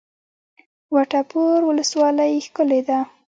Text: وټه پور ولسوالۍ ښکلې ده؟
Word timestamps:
وټه 0.93 1.21
پور 1.31 1.59
ولسوالۍ 1.69 2.33
ښکلې 2.45 2.81
ده؟ 2.87 2.99